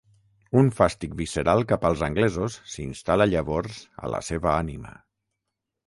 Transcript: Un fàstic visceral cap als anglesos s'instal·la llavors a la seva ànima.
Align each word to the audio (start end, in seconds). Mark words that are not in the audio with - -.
Un 0.61 0.71
fàstic 0.79 1.13
visceral 1.19 1.61
cap 1.73 1.85
als 1.91 2.03
anglesos 2.09 2.57
s'instal·la 2.77 3.31
llavors 3.35 3.81
a 4.09 4.15
la 4.17 4.27
seva 4.33 4.57
ànima. 4.67 5.01